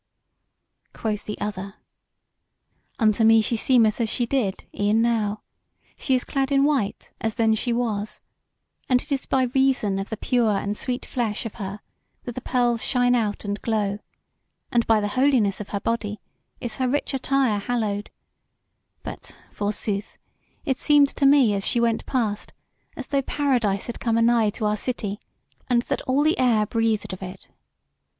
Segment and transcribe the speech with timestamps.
[0.93, 1.75] Quoth the other:
[2.97, 5.41] "Unto me she seemeth as she did e'en now;
[5.95, 8.19] she is clad in white, as then she was,
[8.89, 11.81] and it is by reason of the pure and sweet flesh of her
[12.23, 13.99] that the pearls shine out and glow,
[14.71, 16.19] and by the holiness of her body
[16.59, 18.09] is her rich attire hallowed;
[19.03, 20.17] but, forsooth,
[20.65, 22.53] it seemed to me as she went past
[22.97, 25.19] as though paradise had come anigh to our city,
[25.69, 27.49] and that all the air breathed of it.